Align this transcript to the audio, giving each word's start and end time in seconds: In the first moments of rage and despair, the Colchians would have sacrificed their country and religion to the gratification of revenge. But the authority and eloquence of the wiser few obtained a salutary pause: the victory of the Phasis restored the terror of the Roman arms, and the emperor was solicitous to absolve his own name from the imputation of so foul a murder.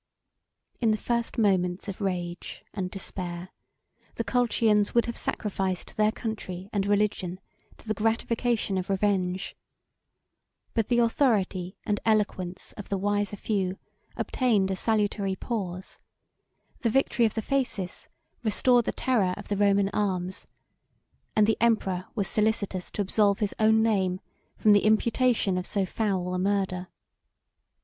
In 0.79 0.89
the 0.89 0.97
first 0.97 1.37
moments 1.37 1.87
of 1.87 2.01
rage 2.01 2.65
and 2.73 2.89
despair, 2.89 3.49
the 4.15 4.23
Colchians 4.23 4.95
would 4.95 5.05
have 5.05 5.15
sacrificed 5.15 5.95
their 5.95 6.11
country 6.11 6.71
and 6.73 6.87
religion 6.87 7.39
to 7.77 7.87
the 7.87 7.93
gratification 7.93 8.79
of 8.79 8.89
revenge. 8.89 9.55
But 10.73 10.87
the 10.87 10.97
authority 10.97 11.77
and 11.85 11.99
eloquence 12.03 12.71
of 12.77 12.89
the 12.89 12.97
wiser 12.97 13.37
few 13.37 13.77
obtained 14.17 14.71
a 14.71 14.75
salutary 14.75 15.35
pause: 15.35 15.99
the 16.79 16.89
victory 16.89 17.25
of 17.25 17.35
the 17.35 17.43
Phasis 17.43 18.07
restored 18.43 18.85
the 18.85 18.91
terror 18.91 19.35
of 19.37 19.49
the 19.49 19.55
Roman 19.57 19.89
arms, 19.89 20.47
and 21.35 21.45
the 21.45 21.61
emperor 21.61 22.07
was 22.15 22.27
solicitous 22.27 22.89
to 22.89 23.03
absolve 23.03 23.37
his 23.37 23.53
own 23.59 23.83
name 23.83 24.19
from 24.57 24.71
the 24.71 24.83
imputation 24.83 25.59
of 25.59 25.67
so 25.67 25.85
foul 25.85 26.33
a 26.33 26.39
murder. 26.39 26.87